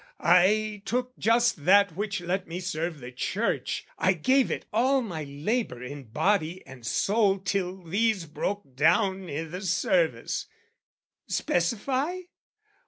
[0.19, 5.25] I took just that which let me serve the Church, I gave it all my
[5.25, 10.47] labour in body and soul Till these broke down i' the service.
[11.27, 12.21] "Specify?"